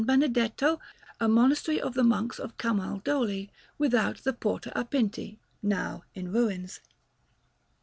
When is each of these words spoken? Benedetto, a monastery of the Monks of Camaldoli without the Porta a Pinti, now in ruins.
Benedetto, 0.03 0.79
a 1.19 1.27
monastery 1.27 1.79
of 1.79 1.93
the 1.93 2.03
Monks 2.03 2.39
of 2.39 2.57
Camaldoli 2.57 3.51
without 3.77 4.17
the 4.23 4.33
Porta 4.33 4.71
a 4.75 4.83
Pinti, 4.83 5.37
now 5.61 6.01
in 6.15 6.31
ruins. 6.31 6.79